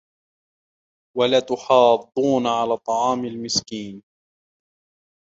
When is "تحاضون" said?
1.39-2.47